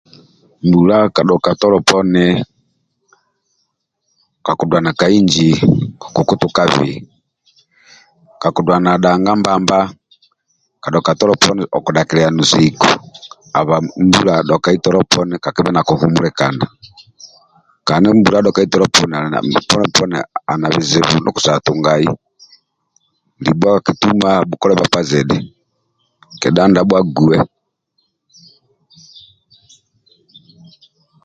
Mbula 0.67 0.97
ka 1.15 1.21
dhoka 1.27 1.51
tolo 1.61 1.77
poni 1.89 2.25
kakudulqna 4.45 4.91
ka 4.99 5.07
inji 5.17 5.49
kokutukabei 6.15 6.95
kakudula 8.41 8.93
dhanga 9.03 9.31
mbamba 9.39 9.79
kadhoka 10.83 11.11
tolo 11.19 11.33
poni 11.43 11.63
okudhakililia 11.77 12.29
no 12.33 12.43
seiku 12.51 12.89
habwa 13.53 13.77
mbula 14.05 14.35
dhokai 14.47 14.77
tolo 14.83 14.99
poni 15.11 15.35
kakebhe 15.43 15.71
nakihumulikana 15.73 16.65
kandi 17.87 18.07
mbula 18.19 18.37
dhokai 18.45 18.67
tolo 18.71 18.85
poni 18.95 19.13
ali 19.15 19.29
na 20.61 20.67
bizubu 20.73 21.15
ndio 21.19 21.31
okusobola 21.31 21.65
tungai 21.65 22.05
libho 23.43 23.69
akituma 23.79 24.29
abhukole 24.41 24.73
bhakpa 24.79 25.01
zidhi 25.09 25.37
libho 25.39 25.39
akituma 25.39 25.57
abhukole 25.57 25.57
bhakpa 25.59 26.39
zidhi 26.39 26.39
kedha 26.41 26.63
ndabho 26.69 26.95
aguwe 27.01 27.37